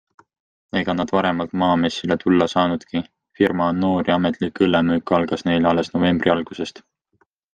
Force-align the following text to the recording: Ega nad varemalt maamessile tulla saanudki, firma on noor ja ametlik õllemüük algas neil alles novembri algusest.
Ega 0.79 0.93
nad 0.99 1.11
varemalt 1.15 1.51
maamessile 1.63 2.17
tulla 2.23 2.47
saanudki, 2.53 3.03
firma 3.41 3.67
on 3.73 3.79
noor 3.83 4.09
ja 4.11 4.17
ametlik 4.21 4.59
õllemüük 4.69 5.15
algas 5.19 5.47
neil 5.51 5.71
alles 5.73 5.95
novembri 5.99 6.35
algusest. 6.37 6.83